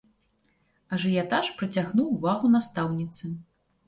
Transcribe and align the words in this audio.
Ажыятаж 0.95 1.51
прыцягнуў 1.59 2.07
увагу 2.15 2.45
настаўніцы. 2.55 3.31